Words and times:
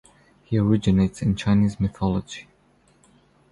He 0.45 0.57
originates 0.57 1.21
in 1.21 1.35
Chinese 1.35 1.79
mythology. 1.79 2.47